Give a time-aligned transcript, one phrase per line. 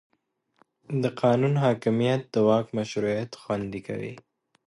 [1.01, 4.13] د قانون حاکمیت د واک مشروعیت خوندي کوي